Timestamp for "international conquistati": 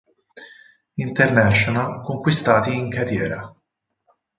1.03-2.73